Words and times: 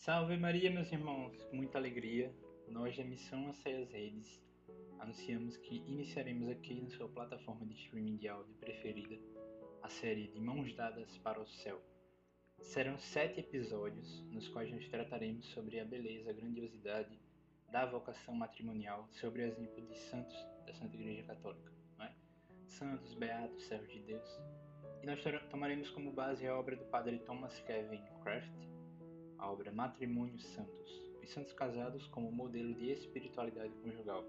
Salve 0.00 0.34
Maria, 0.38 0.70
meus 0.70 0.90
irmãos! 0.90 1.44
Com 1.44 1.56
muita 1.56 1.76
alegria, 1.76 2.34
nós 2.66 2.96
da 2.96 3.04
Missão 3.04 3.50
Aceias 3.50 3.90
Redes 3.90 4.42
anunciamos 4.98 5.58
que 5.58 5.76
iniciaremos 5.86 6.48
aqui 6.48 6.72
na 6.72 6.88
sua 6.88 7.06
plataforma 7.06 7.66
de 7.66 7.74
streaming 7.74 8.16
de 8.16 8.26
áudio 8.26 8.54
preferida 8.54 9.18
a 9.82 9.90
série 9.90 10.28
de 10.28 10.40
Mãos 10.40 10.74
Dadas 10.74 11.18
para 11.18 11.38
o 11.38 11.46
Céu. 11.46 11.82
Serão 12.62 12.96
sete 12.98 13.40
episódios 13.40 14.24
nos 14.30 14.48
quais 14.48 14.72
nós 14.72 14.88
trataremos 14.88 15.44
sobre 15.48 15.78
a 15.78 15.84
beleza, 15.84 16.30
a 16.30 16.32
grandiosidade 16.32 17.20
da 17.70 17.84
vocação 17.84 18.34
matrimonial, 18.34 19.06
sobre 19.10 19.42
o 19.42 19.46
exemplo 19.46 19.86
de 19.86 19.98
santos 19.98 20.46
da 20.64 20.72
Santa 20.72 20.96
Igreja 20.96 21.24
Católica, 21.24 21.70
é? 22.00 22.10
santos, 22.64 23.12
beatos, 23.12 23.64
servos 23.64 23.92
de 23.92 24.00
Deus. 24.00 24.40
E 25.02 25.06
nós 25.06 25.22
tomaremos 25.50 25.90
como 25.90 26.10
base 26.10 26.46
a 26.46 26.58
obra 26.58 26.74
do 26.74 26.86
padre 26.86 27.18
Thomas 27.18 27.60
Kevin 27.60 28.02
Craft, 28.22 28.70
a 29.40 29.50
obra 29.50 29.72
Matrimônios 29.72 30.44
Santos, 30.44 31.02
os 31.22 31.30
santos 31.30 31.52
casados 31.54 32.06
como 32.08 32.30
modelo 32.30 32.74
de 32.74 32.90
espiritualidade 32.90 33.72
conjugal. 33.82 34.22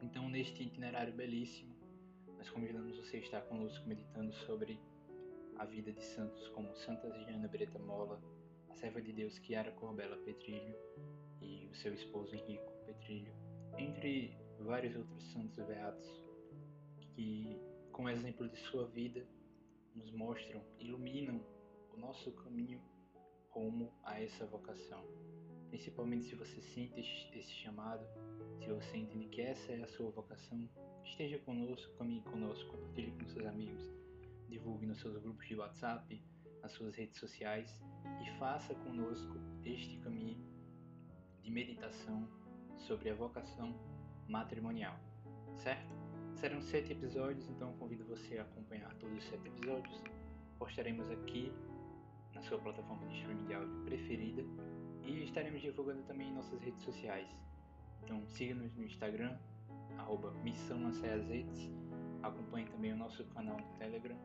Então, 0.00 0.28
neste 0.28 0.62
itinerário 0.62 1.12
belíssimo, 1.12 1.74
nós 2.38 2.48
convidamos 2.48 2.96
você 2.96 3.16
a 3.16 3.20
estar 3.20 3.40
conosco 3.42 3.86
meditando 3.86 4.32
sobre 4.46 4.78
a 5.58 5.64
vida 5.64 5.92
de 5.92 6.02
santos 6.02 6.48
como 6.50 6.74
Santa 6.76 7.10
Giana 7.10 7.48
Breta 7.48 7.78
Mola, 7.80 8.22
a 8.70 8.74
serva 8.74 9.02
de 9.02 9.12
Deus 9.12 9.34
Chiara 9.44 9.72
Corbella 9.72 10.16
Petrilho 10.18 10.74
e 11.42 11.66
o 11.66 11.74
seu 11.74 11.92
esposo 11.92 12.34
Henrico 12.34 12.72
Petrilho, 12.86 13.34
entre 13.76 14.38
vários 14.60 14.96
outros 14.96 15.22
santos 15.32 15.66
beatos 15.66 16.24
que, 17.14 17.60
com 17.92 18.08
exemplo 18.08 18.48
de 18.48 18.56
sua 18.56 18.86
vida, 18.86 19.26
nos 19.94 20.10
mostram, 20.12 20.62
iluminam 20.78 21.44
o 21.92 21.98
nosso 21.98 22.30
caminho 22.32 22.80
rumo 23.50 23.92
a 24.04 24.20
essa 24.20 24.46
vocação. 24.46 25.04
Principalmente 25.68 26.24
se 26.24 26.34
você 26.34 26.60
sente 26.60 27.00
esse 27.00 27.52
chamado, 27.52 28.04
se 28.58 28.68
você 28.68 28.96
entende 28.96 29.28
que 29.28 29.40
essa 29.40 29.72
é 29.72 29.82
a 29.82 29.86
sua 29.86 30.10
vocação, 30.10 30.68
esteja 31.04 31.38
conosco, 31.38 31.92
caminhe 31.96 32.22
conosco, 32.22 32.70
compartilhe 32.70 33.12
com 33.12 33.26
seus 33.26 33.46
amigos, 33.46 33.82
divulgue 34.48 34.86
nos 34.86 35.00
seus 35.00 35.16
grupos 35.18 35.46
de 35.46 35.56
WhatsApp, 35.56 36.22
nas 36.62 36.72
suas 36.72 36.94
redes 36.94 37.18
sociais 37.18 37.80
e 38.22 38.38
faça 38.38 38.74
conosco 38.74 39.36
este 39.64 39.96
caminho 39.98 40.44
de 41.42 41.50
meditação 41.50 42.28
sobre 42.78 43.10
a 43.10 43.14
vocação 43.14 43.74
matrimonial, 44.28 44.98
certo? 45.56 45.94
Serão 46.34 46.60
sete 46.62 46.92
episódios, 46.92 47.48
então 47.48 47.72
convido 47.74 48.04
você 48.04 48.38
a 48.38 48.42
acompanhar 48.42 48.94
todos 48.94 49.18
os 49.18 49.24
sete 49.24 49.48
episódios. 49.48 50.02
Postaremos 50.58 51.10
aqui 51.10 51.52
na 52.34 52.42
sua 52.42 52.58
plataforma 52.58 53.06
de 53.06 53.16
streaming 53.18 53.44
de 53.46 53.54
áudio 53.54 53.84
preferida 53.84 54.44
e 55.04 55.24
estaremos 55.24 55.60
divulgando 55.60 56.02
também 56.02 56.28
em 56.28 56.34
nossas 56.34 56.60
redes 56.60 56.82
sociais. 56.82 57.28
Então 58.02 58.26
siga-nos 58.26 58.74
no 58.74 58.84
Instagram, 58.84 59.36
arroba 59.98 60.30
Missão 60.42 60.90
Redes, 61.28 61.70
acompanhe 62.22 62.66
também 62.66 62.92
o 62.92 62.96
nosso 62.96 63.24
canal 63.26 63.58
no 63.58 63.78
Telegram 63.78 64.16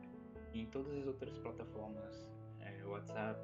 e 0.52 0.60
em 0.60 0.66
todas 0.66 0.92
as 0.96 1.06
outras 1.06 1.36
plataformas, 1.38 2.26
é, 2.60 2.84
WhatsApp, 2.84 3.40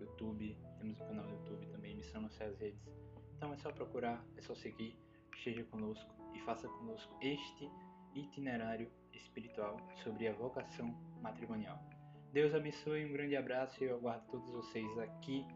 YouTube, 0.00 0.56
temos 0.78 1.00
um 1.00 1.06
canal 1.06 1.24
no 1.26 1.32
YouTube 1.32 1.66
também, 1.66 1.96
Missão 1.96 2.28
Redes. 2.58 2.88
Então 3.36 3.52
é 3.52 3.56
só 3.56 3.70
procurar, 3.70 4.24
é 4.36 4.40
só 4.40 4.54
seguir, 4.54 4.96
esteja 5.36 5.64
conosco 5.64 6.10
e 6.34 6.40
faça 6.40 6.68
conosco 6.68 7.14
este 7.20 7.70
itinerário 8.14 8.90
espiritual 9.12 9.76
sobre 10.02 10.26
a 10.26 10.32
vocação 10.32 10.94
matrimonial. 11.22 11.97
Deus 12.32 12.54
abençoe, 12.54 13.06
um 13.06 13.12
grande 13.12 13.36
abraço 13.36 13.82
e 13.82 13.86
eu 13.86 13.96
aguardo 13.96 14.26
todos 14.30 14.50
vocês 14.50 14.98
aqui 14.98 15.46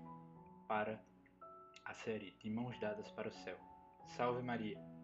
para 0.66 0.98
a 1.84 1.92
série 1.92 2.30
de 2.42 2.48
Mãos 2.48 2.78
Dadas 2.80 3.10
para 3.12 3.28
o 3.28 3.32
Céu. 3.32 3.58
Salve 4.16 4.42
Maria! 4.42 5.01